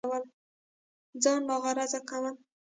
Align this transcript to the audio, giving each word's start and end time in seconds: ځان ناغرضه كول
ځان 1.23 1.39
ناغرضه 1.49 1.99
كول 2.09 2.25